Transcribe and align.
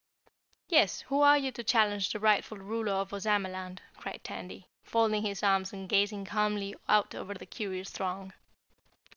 "Yes, 0.67 1.01
who 1.01 1.21
are 1.21 1.37
you 1.37 1.51
to 1.51 1.63
challenge 1.63 2.09
the 2.11 2.19
rightful 2.19 2.57
ruler 2.57 2.93
of 2.93 3.11
Ozamaland?" 3.11 3.81
cried 3.95 4.21
Tandy, 4.23 4.67
folding 4.81 5.21
his 5.21 5.43
arms 5.43 5.73
and 5.73 5.87
gazing 5.87 6.25
calmly 6.25 6.73
out 6.89 7.13
over 7.13 7.35
the 7.35 7.45
curious 7.45 7.91
throng. 7.91 8.33